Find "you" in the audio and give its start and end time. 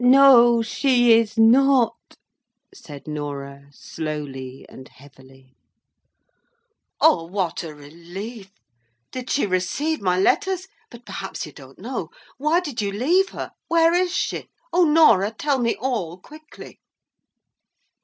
11.46-11.52, 12.82-12.90